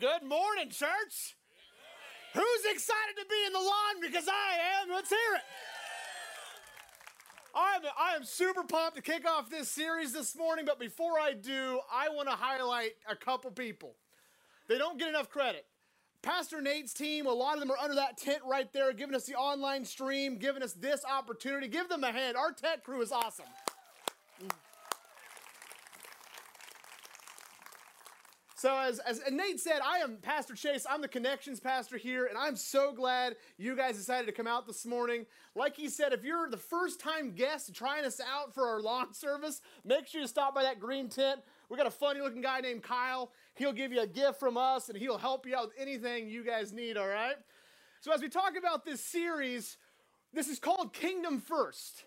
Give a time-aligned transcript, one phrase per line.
[0.00, 1.36] Good morning, church.
[2.32, 4.00] Who's excited to be in the lawn?
[4.00, 4.88] Because I am.
[4.94, 5.42] Let's hear it.
[7.54, 11.34] I'm, I am super pumped to kick off this series this morning, but before I
[11.34, 13.94] do, I want to highlight a couple people.
[14.68, 15.66] They don't get enough credit.
[16.22, 19.26] Pastor Nate's team, a lot of them are under that tent right there, giving us
[19.26, 21.68] the online stream, giving us this opportunity.
[21.68, 22.38] Give them a hand.
[22.38, 23.46] Our tech crew is awesome.
[28.60, 30.84] So, as, as Nate said, I am Pastor Chase.
[30.86, 34.66] I'm the connections pastor here, and I'm so glad you guys decided to come out
[34.66, 35.24] this morning.
[35.54, 39.14] Like he said, if you're the first time guest trying us out for our lawn
[39.14, 41.40] service, make sure you stop by that green tent.
[41.70, 43.32] We got a funny looking guy named Kyle.
[43.54, 46.44] He'll give you a gift from us, and he'll help you out with anything you
[46.44, 47.36] guys need, all right?
[48.02, 49.78] So, as we talk about this series,
[50.34, 52.04] this is called Kingdom First.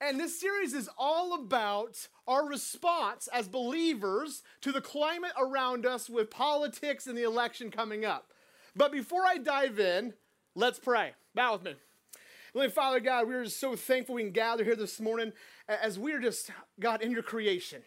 [0.00, 6.10] And this series is all about our response as believers to the climate around us
[6.10, 8.32] with politics and the election coming up.
[8.74, 10.14] But before I dive in,
[10.54, 11.12] let's pray.
[11.34, 11.74] Bow with me.
[12.54, 15.32] Lord Father God, we are just so thankful we can gather here this morning
[15.68, 17.82] as we are just, God, in your creation.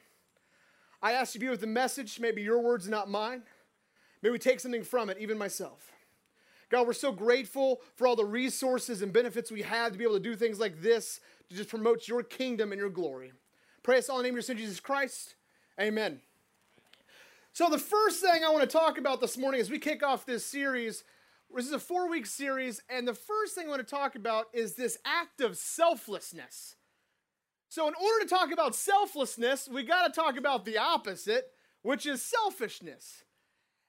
[1.02, 3.44] I ask you to be with the message, maybe your words, not mine.
[4.24, 5.92] May we take something from it, even myself.
[6.70, 10.16] God, we're so grateful for all the resources and benefits we have to be able
[10.16, 13.32] to do things like this to just promote your kingdom and your glory.
[13.84, 15.36] Pray us all in the name of your son, Jesus Christ.
[15.80, 16.22] Amen.
[17.54, 20.26] So, the first thing I want to talk about this morning as we kick off
[20.26, 21.04] this series,
[21.54, 24.48] this is a four week series, and the first thing I want to talk about
[24.54, 26.76] is this act of selflessness.
[27.70, 31.46] So, in order to talk about selflessness, we got to talk about the opposite,
[31.82, 33.25] which is selfishness.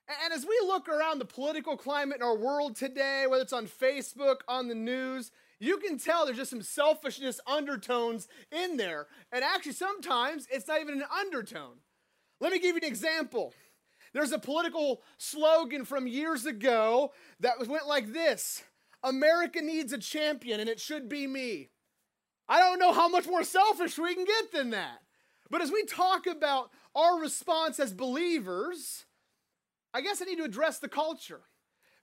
[0.08, 3.66] And as we look around the political climate in our world today, whether it's on
[3.66, 9.06] Facebook, on the news, you can tell there's just some selfishness undertones in there.
[9.32, 11.78] And actually, sometimes it's not even an undertone.
[12.40, 13.52] Let me give you an example.
[14.12, 18.62] There's a political slogan from years ago that went like this
[19.02, 21.70] America needs a champion, and it should be me.
[22.48, 25.00] I don't know how much more selfish we can get than that.
[25.50, 29.05] But as we talk about our response as believers,
[29.94, 31.42] I guess I need to address the culture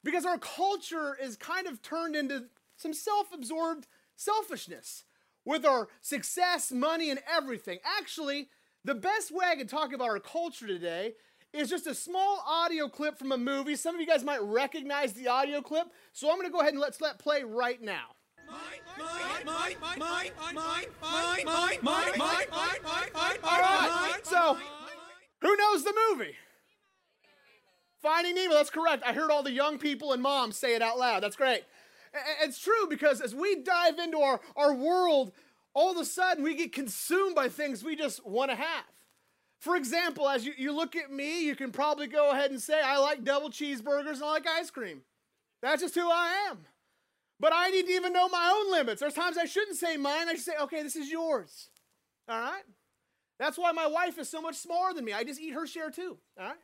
[0.04, 2.46] because our culture is kind of turned into
[2.76, 5.04] some self absorbed selfishness
[5.46, 7.80] with our success, money, and everything.
[8.00, 8.50] Actually,
[8.86, 11.14] the best way I can talk about our culture today
[11.54, 13.76] is just a small audio clip from a movie.
[13.76, 16.82] Some of you guys might recognize the audio clip, so I'm to go ahead and
[16.82, 18.16] let's let play right now.
[18.50, 18.56] All
[23.60, 24.58] right, so
[25.42, 26.36] who knows the movie?
[28.04, 29.02] Finding Nemo, that's correct.
[29.06, 31.24] I heard all the young people and moms say it out loud.
[31.24, 31.64] That's great.
[32.44, 35.32] It's true because as we dive into our, our world,
[35.74, 38.84] all of a sudden we get consumed by things we just want to have.
[39.60, 42.82] For example, as you, you look at me, you can probably go ahead and say,
[42.84, 45.02] I like double cheeseburgers and I like ice cream.
[45.62, 46.60] That's just who I am.
[47.40, 49.00] But I need to even know my own limits.
[49.00, 50.28] There's times I shouldn't say mine.
[50.28, 51.70] I should say, okay, this is yours.
[52.28, 52.64] All right?
[53.40, 55.14] That's why my wife is so much smaller than me.
[55.14, 56.18] I just eat her share too.
[56.38, 56.58] All right?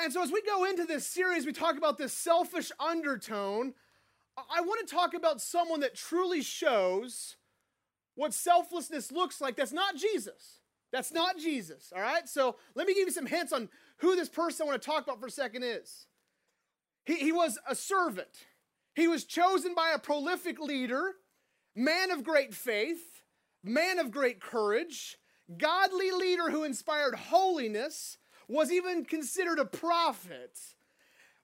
[0.00, 3.74] And so, as we go into this series, we talk about this selfish undertone.
[4.36, 7.36] I want to talk about someone that truly shows
[8.14, 9.56] what selflessness looks like.
[9.56, 10.60] That's not Jesus.
[10.92, 12.28] That's not Jesus, all right?
[12.28, 15.04] So, let me give you some hints on who this person I want to talk
[15.04, 16.06] about for a second is.
[17.04, 18.46] He, he was a servant,
[18.94, 21.14] he was chosen by a prolific leader,
[21.74, 23.22] man of great faith,
[23.64, 25.16] man of great courage,
[25.56, 30.58] godly leader who inspired holiness was even considered a prophet.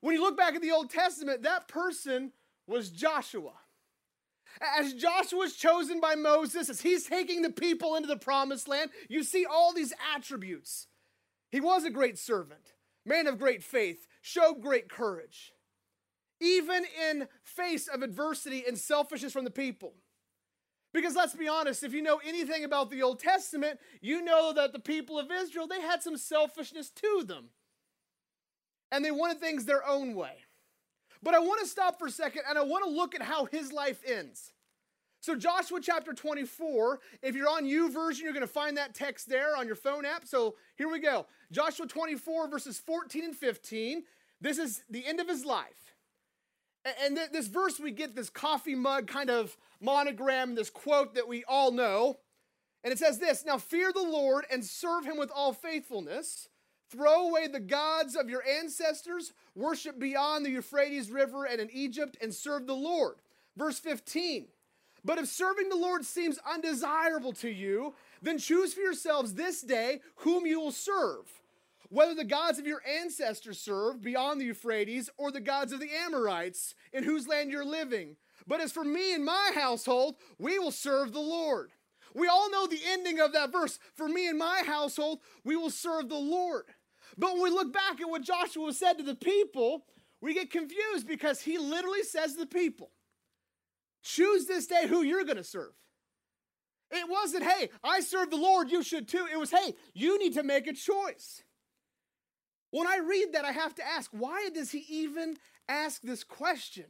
[0.01, 2.33] When you look back at the Old Testament, that person
[2.67, 3.53] was Joshua.
[4.79, 8.91] As Joshua was chosen by Moses, as he's taking the people into the promised land,
[9.09, 10.87] you see all these attributes.
[11.51, 15.53] He was a great servant, man of great faith, showed great courage,
[16.41, 19.95] even in face of adversity and selfishness from the people.
[20.95, 24.73] Because let's be honest, if you know anything about the Old Testament, you know that
[24.73, 27.47] the people of Israel, they had some selfishness to them.
[28.93, 30.37] And they wanted things their own way.
[31.21, 33.47] But I want to stop for a second and I want to look at how
[33.47, 34.53] his life ends.
[35.21, 39.57] So, Joshua chapter 24, if you're on YouVersion, you're going to find that text there
[39.57, 40.27] on your phone app.
[40.27, 44.05] So, here we go Joshua 24, verses 14 and 15.
[44.41, 45.84] This is the end of his life.
[47.03, 51.43] And this verse, we get this coffee mug kind of monogram, this quote that we
[51.45, 52.19] all know.
[52.83, 56.49] And it says this Now fear the Lord and serve him with all faithfulness.
[56.91, 62.17] Throw away the gods of your ancestors, worship beyond the Euphrates River and in Egypt,
[62.21, 63.17] and serve the Lord.
[63.57, 64.47] Verse 15.
[65.05, 70.01] But if serving the Lord seems undesirable to you, then choose for yourselves this day
[70.17, 71.43] whom you will serve
[71.95, 75.95] whether the gods of your ancestors served beyond the Euphrates or the gods of the
[75.95, 78.17] Amorites in whose land you're living.
[78.49, 81.71] But as for me and my household, we will serve the Lord.
[82.13, 83.79] We all know the ending of that verse.
[83.95, 86.65] For me and my household, we will serve the Lord.
[87.17, 89.85] But when we look back at what Joshua said to the people,
[90.21, 92.91] we get confused because he literally says to the people,
[94.03, 95.73] Choose this day who you're going to serve.
[96.91, 99.27] It wasn't, hey, I serve the Lord, you should too.
[99.33, 101.44] It was, hey, you need to make a choice.
[102.75, 105.37] When I read that, I have to ask, why does he even
[105.69, 106.87] ask this question?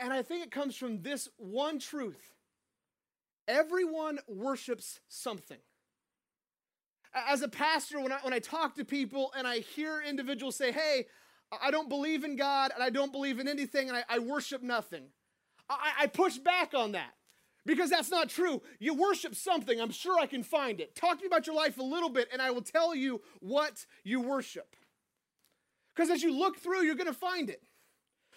[0.00, 2.34] And I think it comes from this one truth
[3.46, 5.60] everyone worships something.
[7.14, 10.72] As a pastor, when I, when I talk to people and I hear individuals say,
[10.72, 11.06] hey,
[11.62, 14.64] I don't believe in God and I don't believe in anything and I, I worship
[14.64, 15.04] nothing,
[15.70, 17.14] I, I push back on that
[17.68, 18.62] because that's not true.
[18.78, 19.78] You worship something.
[19.78, 20.94] I'm sure I can find it.
[20.96, 23.84] Talk to me about your life a little bit, and I will tell you what
[24.04, 24.74] you worship.
[25.94, 27.62] Because as you look through, you're going to find it.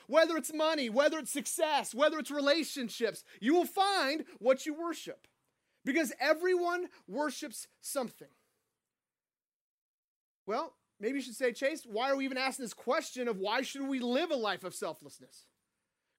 [0.08, 5.26] Whether it's money, whether it's success, whether it's relationships, you will find what you worship.
[5.86, 8.28] Because everyone worships something.
[10.46, 13.62] Well, maybe you should say, Chase, why are we even asking this question of why
[13.62, 15.46] should we live a life of selflessness?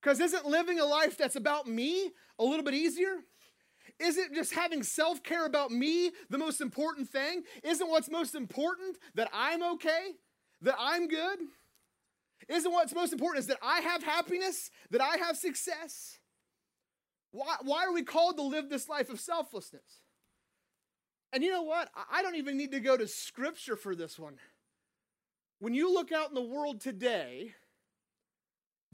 [0.02, 3.18] Because isn't living a life that's about me a little bit easier?
[3.98, 7.44] Isn't just having self care about me the most important thing?
[7.62, 10.12] Isn't what's most important that I'm okay?
[10.62, 11.38] That I'm good?
[12.48, 14.70] Isn't what's most important is that I have happiness?
[14.90, 16.18] That I have success?
[17.30, 20.00] Why, why are we called to live this life of selflessness?
[21.32, 21.88] And you know what?
[22.10, 24.34] I don't even need to go to scripture for this one.
[25.60, 27.54] When you look out in the world today,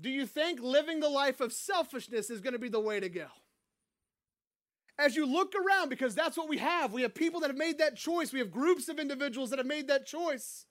[0.00, 3.08] do you think living the life of selfishness is going to be the way to
[3.08, 3.26] go?
[4.98, 7.78] As you look around, because that's what we have, we have people that have made
[7.78, 8.32] that choice.
[8.32, 10.66] We have groups of individuals that have made that choice.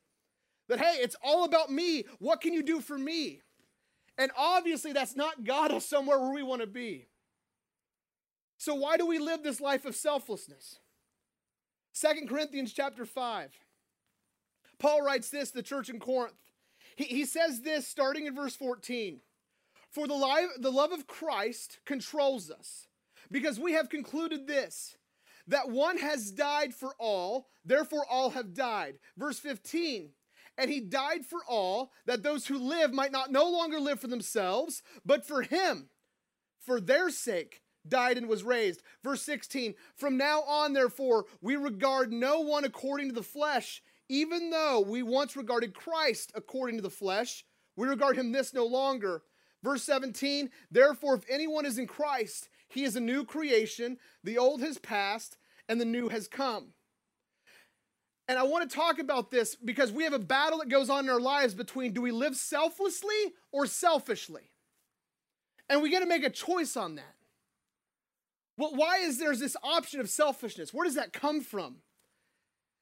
[0.67, 2.03] That, hey, it's all about me.
[2.19, 3.41] What can you do for me?
[4.17, 7.07] And obviously, that's not got us somewhere where we want to be.
[8.57, 10.79] So, why do we live this life of selflessness?
[11.93, 13.51] Second Corinthians chapter 5.
[14.79, 16.46] Paul writes this the church in Corinth.
[16.97, 19.21] He, he says this starting in verse 14
[19.89, 22.87] For the, life, the love of Christ controls us,
[23.31, 24.97] because we have concluded this
[25.47, 28.99] that one has died for all, therefore all have died.
[29.15, 30.09] Verse 15
[30.57, 34.07] and he died for all, that those who live might not no longer live for
[34.07, 35.89] themselves, but for him,
[36.59, 38.81] for their sake, died and was raised.
[39.03, 44.49] Verse 16, from now on, therefore, we regard no one according to the flesh even
[44.49, 47.45] though we once regarded Christ according to the flesh,
[47.75, 49.23] we regard him this no longer.
[49.63, 53.97] Verse 17, therefore, if anyone is in Christ, he is a new creation.
[54.23, 55.37] The old has passed
[55.67, 56.73] and the new has come.
[58.27, 61.05] And I want to talk about this because we have a battle that goes on
[61.05, 64.51] in our lives between do we live selflessly or selfishly?
[65.69, 67.15] And we got to make a choice on that.
[68.57, 70.73] Well, why is there this option of selfishness?
[70.73, 71.77] Where does that come from?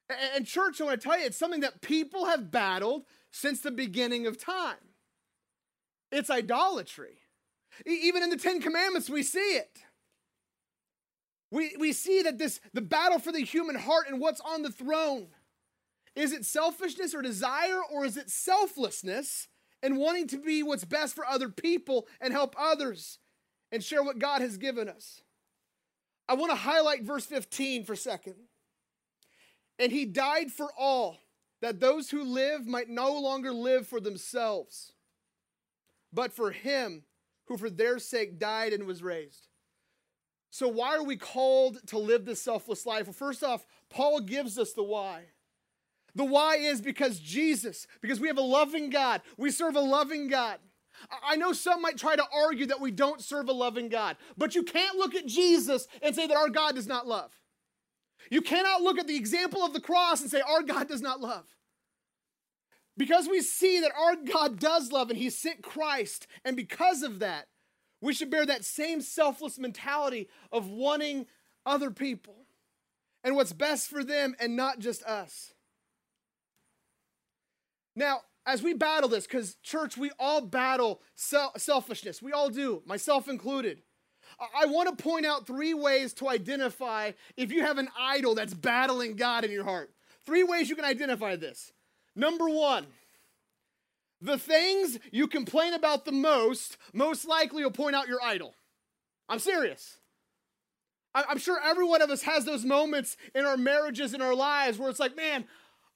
[0.08, 3.72] And, church, I want to tell you, it's something that people have battled since the
[3.72, 4.76] beginning of time.
[6.12, 7.18] It's idolatry.
[7.84, 9.82] Even in the Ten Commandments, we see it.
[11.50, 14.70] We, we see that this the battle for the human heart and what's on the
[14.70, 15.28] throne.
[16.14, 19.48] Is it selfishness or desire, or is it selflessness
[19.82, 23.18] and wanting to be what's best for other people and help others
[23.70, 25.20] and share what God has given us?
[26.28, 28.34] I want to highlight verse 15 for a second.
[29.78, 31.18] And he died for all,
[31.60, 34.92] that those who live might no longer live for themselves,
[36.12, 37.02] but for him
[37.46, 39.48] who for their sake died and was raised.
[40.50, 43.06] So, why are we called to live this selfless life?
[43.06, 45.24] Well, first off, Paul gives us the why.
[46.14, 49.20] The why is because Jesus, because we have a loving God.
[49.36, 50.58] We serve a loving God.
[51.22, 54.54] I know some might try to argue that we don't serve a loving God, but
[54.54, 57.32] you can't look at Jesus and say that our God does not love.
[58.30, 61.20] You cannot look at the example of the cross and say, Our God does not
[61.20, 61.44] love.
[62.96, 67.18] Because we see that our God does love and He sent Christ, and because of
[67.18, 67.48] that,
[68.00, 71.26] we should bear that same selfless mentality of wanting
[71.64, 72.46] other people
[73.24, 75.52] and what's best for them and not just us.
[77.94, 82.22] Now, as we battle this, because church, we all battle selfishness.
[82.22, 83.82] We all do, myself included.
[84.38, 88.52] I want to point out three ways to identify if you have an idol that's
[88.52, 89.90] battling God in your heart.
[90.26, 91.72] Three ways you can identify this.
[92.14, 92.86] Number one,
[94.20, 98.54] the things you complain about the most, most likely will point out your idol.
[99.28, 99.98] I'm serious.
[101.14, 104.78] I'm sure every one of us has those moments in our marriages, in our lives,
[104.78, 105.46] where it's like, man,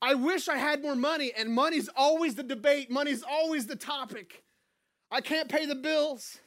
[0.00, 4.44] I wish I had more money, and money's always the debate, money's always the topic.
[5.10, 6.38] I can't pay the bills.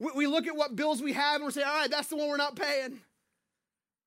[0.00, 2.16] We, we look at what bills we have and we say, all right, that's the
[2.16, 3.00] one we're not paying.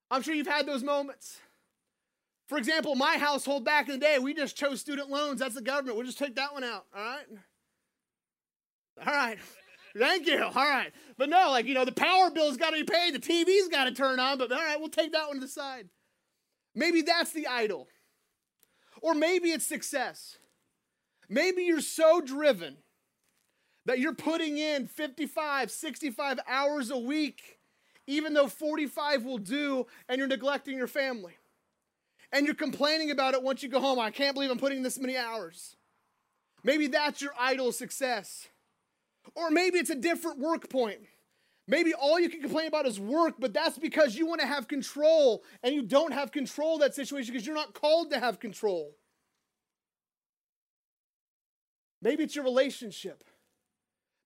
[0.10, 1.40] I'm sure you've had those moments.
[2.48, 5.40] For example, my household back in the day, we just chose student loans.
[5.40, 5.98] That's the government.
[5.98, 6.86] We'll just take that one out.
[6.96, 7.26] All right.
[9.06, 9.38] All right.
[9.98, 10.44] Thank you.
[10.44, 10.92] All right.
[11.18, 13.86] But no, like, you know, the power bill's got to be paid, the TV's got
[13.86, 15.90] to turn on, but all right, we'll take that one to the side.
[16.76, 17.88] Maybe that's the idol.
[19.02, 20.38] Or maybe it's success.
[21.30, 22.78] Maybe you're so driven
[23.88, 27.58] that you're putting in 55, 65 hours a week,
[28.06, 31.38] even though 45 will do, and you're neglecting your family.
[32.34, 33.98] And you're complaining about it once you go home.
[33.98, 35.78] I can't believe I'm putting this many hours.
[36.66, 38.50] Maybe that's your idol success.
[39.36, 41.00] Or maybe it's a different work point.
[41.66, 44.68] Maybe all you can complain about is work, but that's because you want to have
[44.68, 48.42] control and you don't have control of that situation because you're not called to have
[48.42, 48.96] control.
[52.02, 53.24] Maybe it's your relationship.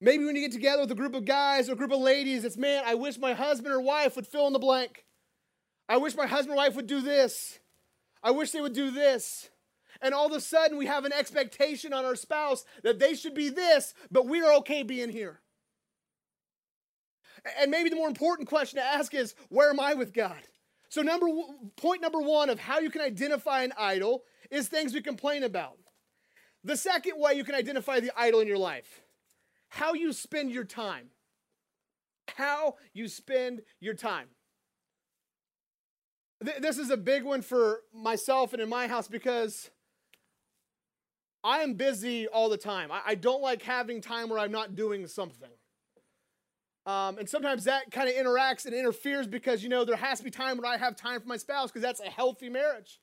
[0.03, 2.43] Maybe when you get together with a group of guys or a group of ladies,
[2.43, 5.05] it's man, I wish my husband or wife would fill in the blank.
[5.87, 7.59] I wish my husband or wife would do this.
[8.23, 9.49] I wish they would do this.
[10.01, 13.35] And all of a sudden, we have an expectation on our spouse that they should
[13.35, 15.41] be this, but we are okay being here.
[17.59, 20.41] And maybe the more important question to ask is, where am I with God?
[20.89, 21.27] So, number
[21.77, 25.77] point number one of how you can identify an idol is things we complain about.
[26.63, 29.01] The second way you can identify the idol in your life,
[29.71, 31.07] how you spend your time.
[32.35, 34.27] How you spend your time.
[36.59, 39.69] This is a big one for myself and in my house because
[41.43, 42.89] I am busy all the time.
[42.91, 45.49] I don't like having time where I'm not doing something.
[46.85, 50.23] Um, and sometimes that kind of interacts and interferes because, you know, there has to
[50.23, 52.99] be time when I have time for my spouse because that's a healthy marriage.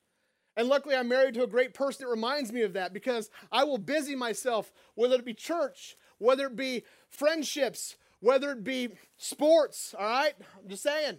[0.56, 3.62] And luckily, I'm married to a great person that reminds me of that because I
[3.62, 9.94] will busy myself, whether it be church, whether it be friendships, whether it be sports,
[9.98, 10.34] all right?
[10.56, 11.18] I'm just saying.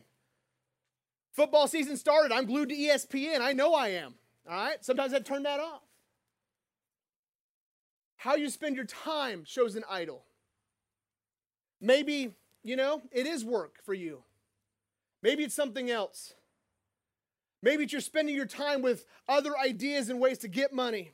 [1.32, 2.32] Football season started.
[2.32, 3.42] I'm glued to ESPN.
[3.42, 4.16] I know I am,
[4.50, 4.84] all right?
[4.84, 5.84] Sometimes I turn that off.
[8.18, 10.26] How you spend your time shows an idol.
[11.80, 14.24] Maybe you know, it is work for you.
[15.22, 16.34] Maybe it's something else.
[17.62, 21.12] Maybe it's you're spending your time with other ideas and ways to get money.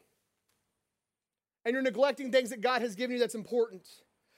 [1.66, 3.88] And you're neglecting things that God has given you that's important.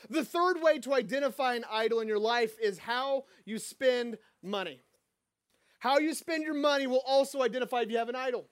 [0.10, 4.82] The third way to identify an idol in your life is how you spend money.
[5.80, 8.48] How you spend your money will also identify if you have an idol.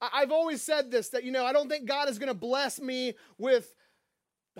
[0.00, 2.80] I've always said this that, you know, I don't think God is going to bless
[2.80, 3.74] me with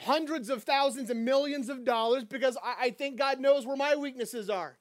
[0.01, 3.95] hundreds of thousands and millions of dollars because I, I think God knows where my
[3.95, 4.79] weaknesses are.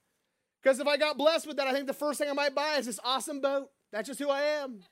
[0.62, 2.76] Because if I got blessed with that, I think the first thing I might buy
[2.78, 3.70] is this awesome boat.
[3.92, 4.84] That's just who I am.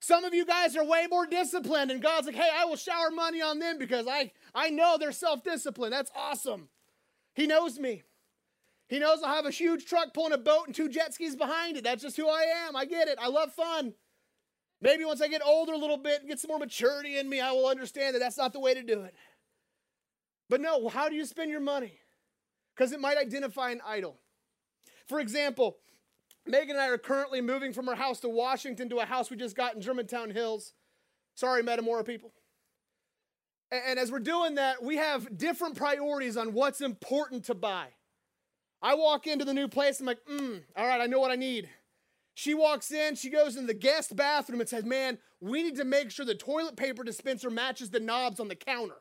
[0.00, 3.10] Some of you guys are way more disciplined, and God's like, hey, I will shower
[3.10, 5.92] money on them because I, I know they're self disciplined.
[5.92, 6.68] That's awesome.
[7.34, 8.02] He knows me.
[8.88, 11.76] He knows I'll have a huge truck pulling a boat and two jet skis behind
[11.76, 11.84] it.
[11.84, 12.74] That's just who I am.
[12.74, 13.18] I get it.
[13.20, 13.94] I love fun.
[14.80, 17.38] Maybe once I get older a little bit and get some more maturity in me,
[17.38, 19.14] I will understand that that's not the way to do it.
[20.48, 21.98] But no, how do you spend your money?
[22.74, 24.18] Because it might identify an idol.
[25.06, 25.76] For example,
[26.50, 29.36] Megan and I are currently moving from our house to Washington to a house we
[29.36, 30.72] just got in Germantown Hills.
[31.34, 32.32] Sorry, Metamora people.
[33.70, 37.86] And as we're doing that, we have different priorities on what's important to buy.
[38.82, 41.36] I walk into the new place, I'm like, mm, all right, I know what I
[41.36, 41.68] need.
[42.34, 45.84] She walks in, she goes in the guest bathroom and says, man, we need to
[45.84, 48.96] make sure the toilet paper dispenser matches the knobs on the counter.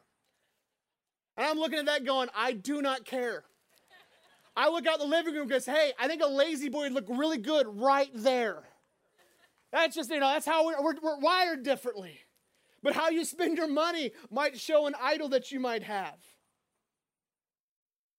[1.38, 3.46] And I'm looking at that going, I do not care.
[4.60, 7.38] I look out the living room goes, hey, I think a La-Z-Boy would look really
[7.38, 8.64] good right there.
[9.72, 12.20] That's just, you know, that's how we're, we're, we're wired differently.
[12.84, 16.18] But how you spend your money might show an idol that you might have.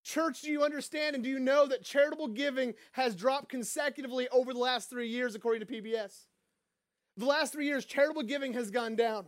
[0.03, 4.55] Church, do you understand and do you know that charitable giving has dropped consecutively over
[4.55, 6.25] the last three years, according to PBS?
[7.19, 9.27] The last three years, charitable giving has gone down.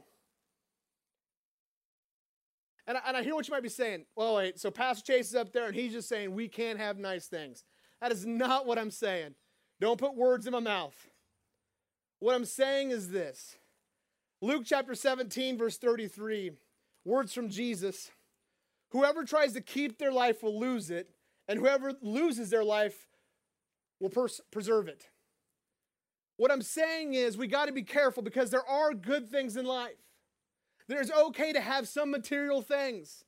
[2.87, 4.07] And I, and I hear what you might be saying.
[4.17, 6.99] Well, wait, so Pastor Chase is up there and he's just saying we can't have
[6.99, 7.65] nice things.
[8.01, 9.35] That is not what I'm saying.
[9.81, 10.97] Don't put words in my mouth.
[12.19, 13.57] What I'm saying is this
[14.41, 16.53] Luke chapter 17, verse 33,
[17.05, 18.11] words from Jesus
[18.93, 21.09] Whoever tries to keep their life will lose it,
[21.49, 23.09] and whoever loses their life
[24.01, 25.09] will pers- preserve it.
[26.37, 29.65] What I'm saying is we got to be careful because there are good things in
[29.65, 29.97] life.
[30.89, 33.25] There's okay to have some material things.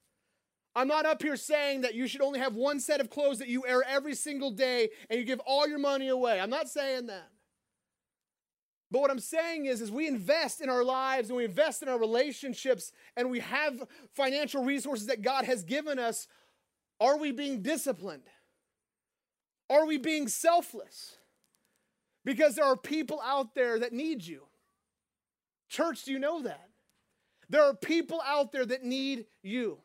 [0.77, 3.49] I'm not up here saying that you should only have one set of clothes that
[3.49, 6.41] you wear every single day and you give all your money away.
[6.41, 7.29] I'm not saying that.
[8.91, 11.89] But what I'm saying is, as we invest in our lives and we invest in
[11.89, 13.83] our relationships and we have
[14.15, 16.29] financial resources that God has given us,
[17.01, 18.29] are we being disciplined?
[19.71, 21.17] Are we being selfless?
[22.25, 24.43] Because there are people out there that need you.
[25.69, 26.69] Church, do you know that?
[27.49, 29.79] There are people out there that need you.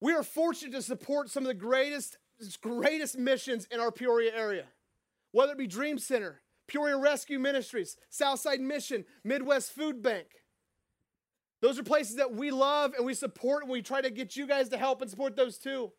[0.00, 2.18] We are fortunate to support some of the greatest,
[2.60, 4.66] greatest missions in our Peoria area,
[5.32, 10.26] whether it be Dream Center, Peoria Rescue Ministries, Southside Mission, Midwest Food Bank.
[11.62, 14.46] Those are places that we love and we support, and we try to get you
[14.46, 15.92] guys to help and support those too.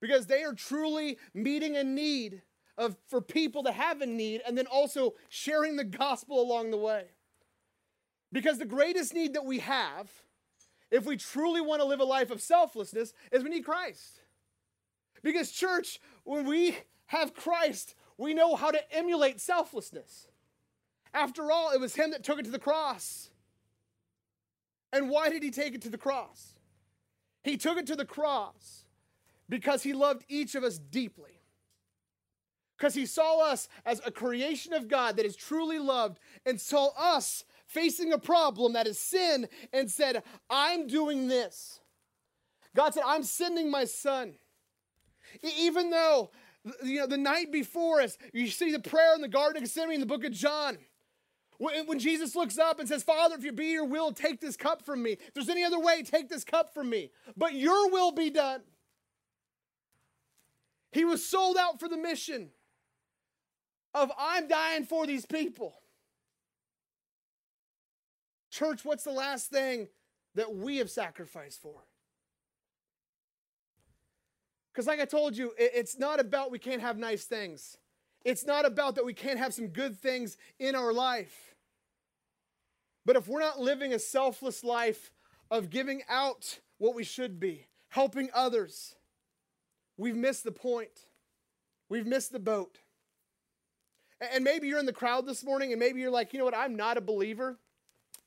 [0.00, 2.42] Because they are truly meeting a need
[2.78, 6.78] of, for people that have a need and then also sharing the gospel along the
[6.78, 7.04] way.
[8.34, 10.10] Because the greatest need that we have,
[10.90, 14.22] if we truly want to live a life of selflessness, is we need Christ.
[15.22, 16.76] Because, church, when we
[17.06, 20.26] have Christ, we know how to emulate selflessness.
[21.14, 23.30] After all, it was Him that took it to the cross.
[24.92, 26.54] And why did He take it to the cross?
[27.44, 28.84] He took it to the cross
[29.48, 31.40] because He loved each of us deeply.
[32.76, 36.88] Because He saw us as a creation of God that is truly loved and saw
[36.98, 41.80] us facing a problem that is sin and said, I'm doing this.
[42.74, 44.34] God said, I'm sending my son.
[45.58, 46.30] Even though,
[46.82, 49.94] you know, the night before us, you see the prayer in the Garden of Gethsemane
[49.94, 50.78] in the book of John.
[51.58, 54.84] When Jesus looks up and says, Father, if you be your will, take this cup
[54.84, 55.12] from me.
[55.12, 57.10] If there's any other way, take this cup from me.
[57.36, 58.62] But your will be done.
[60.90, 62.50] He was sold out for the mission
[63.94, 65.74] of I'm dying for these people.
[68.54, 69.88] Church, what's the last thing
[70.36, 71.74] that we have sacrificed for?
[74.72, 77.78] Because, like I told you, it's not about we can't have nice things.
[78.24, 81.56] It's not about that we can't have some good things in our life.
[83.04, 85.10] But if we're not living a selfless life
[85.50, 88.94] of giving out what we should be, helping others,
[89.96, 91.06] we've missed the point.
[91.88, 92.78] We've missed the boat.
[94.20, 96.56] And maybe you're in the crowd this morning and maybe you're like, you know what,
[96.56, 97.58] I'm not a believer.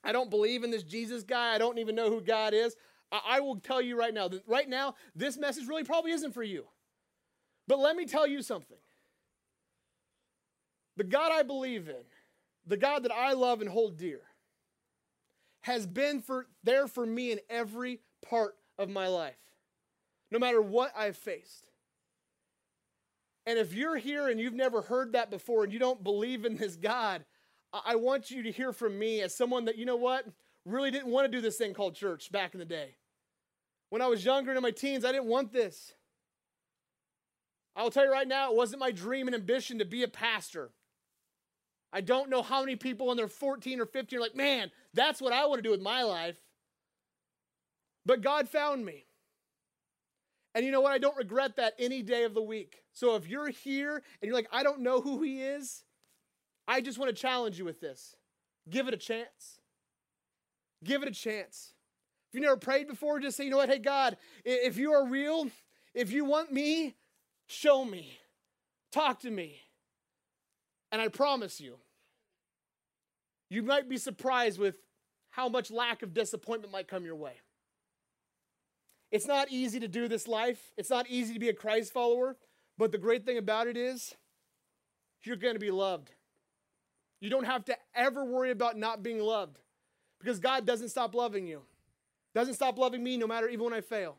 [0.03, 1.53] I don't believe in this Jesus guy.
[1.53, 2.75] I don't even know who God is.
[3.12, 6.33] I, I will tell you right now that right now, this message really probably isn't
[6.33, 6.65] for you.
[7.67, 8.77] But let me tell you something.
[10.95, 12.05] The God I believe in,
[12.65, 14.21] the God that I love and hold dear,
[15.62, 19.38] has been for, there for me in every part of my life,
[20.31, 21.67] no matter what I've faced.
[23.45, 26.57] And if you're here and you've never heard that before and you don't believe in
[26.57, 27.25] this God,
[27.73, 30.25] I want you to hear from me as someone that, you know what,
[30.65, 32.95] really didn't want to do this thing called church back in the day.
[33.89, 35.93] When I was younger and in my teens, I didn't want this.
[37.75, 40.08] I will tell you right now, it wasn't my dream and ambition to be a
[40.08, 40.71] pastor.
[41.93, 45.21] I don't know how many people when they're 14 or 15 are like, man, that's
[45.21, 46.38] what I want to do with my life.
[48.06, 49.06] But God found me.
[50.56, 50.91] And you know what?
[50.91, 52.82] I don't regret that any day of the week.
[52.93, 55.84] So if you're here and you're like, I don't know who He is,
[56.67, 58.15] I just want to challenge you with this.
[58.69, 59.62] Give it a chance.
[60.84, 61.73] Give it a chance.
[62.30, 63.69] If you never prayed before, just say, you know what?
[63.69, 65.47] Hey, God, if you are real,
[65.93, 66.95] if you want me,
[67.47, 68.19] show me.
[68.91, 69.62] Talk to me.
[70.91, 71.77] And I promise you,
[73.49, 74.77] you might be surprised with
[75.30, 77.34] how much lack of disappointment might come your way.
[79.12, 82.36] It's not easy to do this life, it's not easy to be a Christ follower,
[82.77, 84.15] but the great thing about it is
[85.23, 86.12] you're going to be loved.
[87.19, 89.60] You don't have to ever worry about not being loved
[90.19, 91.62] because God doesn't stop loving you.
[92.36, 94.17] Doesn't stop loving me no matter even when I fail.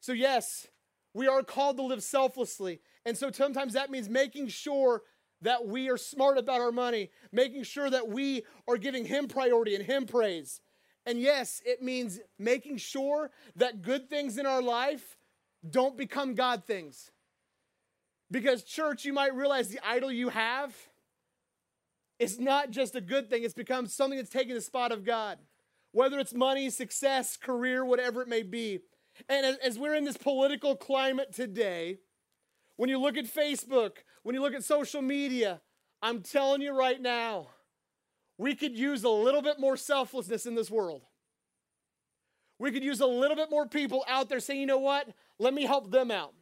[0.00, 0.68] So, yes,
[1.12, 2.80] we are called to live selflessly.
[3.04, 5.02] And so sometimes that means making sure
[5.42, 9.74] that we are smart about our money, making sure that we are giving Him priority
[9.74, 10.60] and Him praise.
[11.06, 15.16] And yes, it means making sure that good things in our life
[15.68, 17.10] don't become God things.
[18.30, 20.74] Because, church, you might realize the idol you have
[22.18, 25.38] it's not just a good thing, it's become something that's taking the spot of God.
[25.92, 28.80] Whether it's money, success, career, whatever it may be.
[29.28, 31.98] And as, as we're in this political climate today,
[32.76, 35.60] when you look at Facebook, when you look at social media,
[36.02, 37.48] I'm telling you right now,
[38.36, 41.02] we could use a little bit more selflessness in this world.
[42.58, 45.08] We could use a little bit more people out there saying, you know what?
[45.38, 46.34] Let me help them out.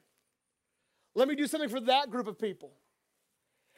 [1.14, 2.72] Let me do something for that group of people.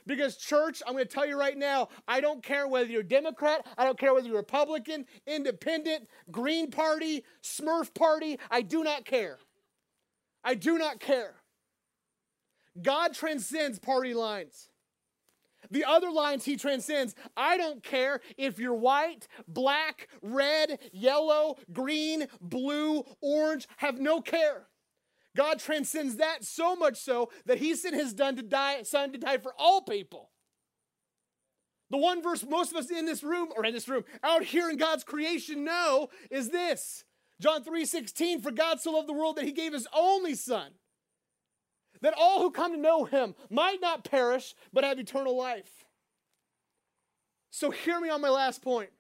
[0.08, 3.66] Because, church, I'm going to tell you right now, I don't care whether you're Democrat,
[3.76, 9.38] I don't care whether you're Republican, Independent, Green Party, Smurf Party, I do not care.
[10.42, 11.34] I do not care.
[12.80, 14.70] God transcends party lines.
[15.70, 17.14] The other lines he transcends.
[17.36, 24.67] I don't care if you're white, black, red, yellow, green, blue, orange, have no care.
[25.38, 29.18] God transcends that so much so that he sent his son to die, son to
[29.18, 30.30] die for all people.
[31.90, 34.68] The one verse most of us in this room, or in this room, out here
[34.68, 37.04] in God's creation know is this.
[37.40, 40.72] John 3 16, for God so loved the world that he gave his only son,
[42.02, 45.84] that all who come to know him might not perish, but have eternal life.
[47.50, 48.90] So hear me on my last point.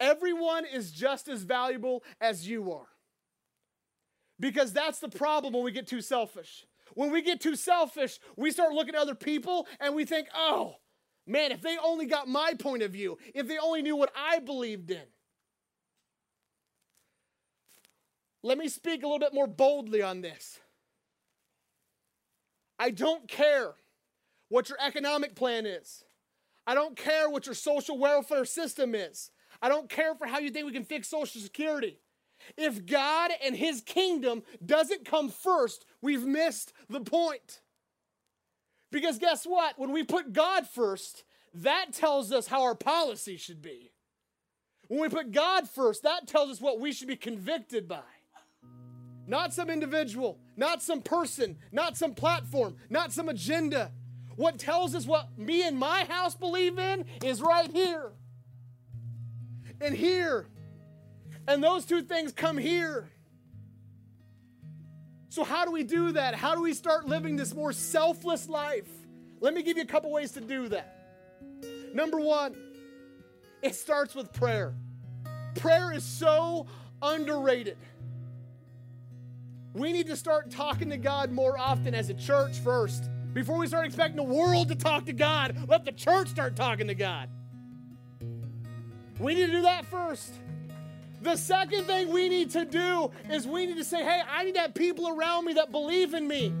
[0.00, 2.86] Everyone is just as valuable as you are.
[4.40, 6.64] Because that's the problem when we get too selfish.
[6.94, 10.76] When we get too selfish, we start looking at other people and we think, oh,
[11.26, 14.38] man, if they only got my point of view, if they only knew what I
[14.38, 15.02] believed in.
[18.42, 20.60] Let me speak a little bit more boldly on this.
[22.78, 23.74] I don't care
[24.48, 26.04] what your economic plan is.
[26.66, 29.30] I don't care what your social welfare system is.
[29.60, 31.98] I don't care for how you think we can fix Social Security.
[32.56, 37.60] If God and His kingdom doesn't come first, we've missed the point.
[38.90, 39.78] Because guess what?
[39.78, 41.24] When we put God first,
[41.54, 43.92] that tells us how our policy should be.
[44.88, 48.00] When we put God first, that tells us what we should be convicted by.
[49.26, 53.92] Not some individual, not some person, not some platform, not some agenda.
[54.36, 58.12] What tells us what me and my house believe in is right here.
[59.82, 60.46] And here
[61.48, 63.10] and those two things come here.
[65.30, 66.34] So, how do we do that?
[66.34, 68.88] How do we start living this more selfless life?
[69.40, 70.94] Let me give you a couple ways to do that.
[71.94, 72.54] Number one,
[73.62, 74.74] it starts with prayer.
[75.54, 76.66] Prayer is so
[77.00, 77.78] underrated.
[79.72, 83.08] We need to start talking to God more often as a church first.
[83.32, 86.88] Before we start expecting the world to talk to God, let the church start talking
[86.88, 87.30] to God.
[89.18, 90.32] We need to do that first.
[91.20, 94.54] The second thing we need to do is we need to say, hey, I need
[94.54, 96.52] to have people around me that believe in me,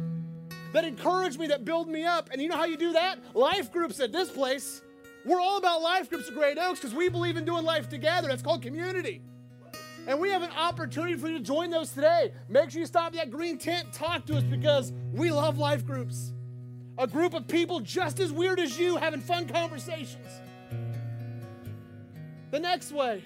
[0.72, 2.30] that encourage me, that build me up.
[2.32, 3.18] And you know how you do that?
[3.34, 4.82] Life groups at this place.
[5.24, 8.28] We're all about life groups at Great Oaks because we believe in doing life together.
[8.28, 9.22] That's called community.
[10.06, 12.32] And we have an opportunity for you to join those today.
[12.48, 15.84] Make sure you stop at that green tent, talk to us because we love life
[15.84, 16.32] groups.
[16.96, 20.26] A group of people just as weird as you having fun conversations.
[22.50, 23.22] The next way,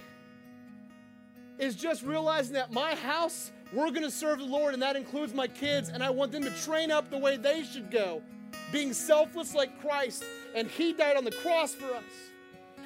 [1.59, 5.33] is just realizing that my house, we're going to serve the Lord, and that includes
[5.35, 8.23] my kids, and I want them to train up the way they should go,
[8.71, 12.03] being selfless like Christ, and He died on the cross for us.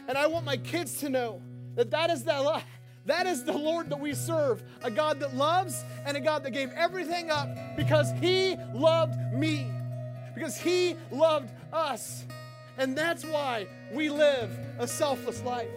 [0.08, 1.42] And I want my kids to know
[1.74, 2.62] that that is that.
[3.06, 6.50] That is the Lord that we serve, a God that loves and a God that
[6.50, 9.70] gave everything up because He loved me,
[10.34, 12.24] because He loved us.
[12.78, 15.68] And that's why we live a selfless life.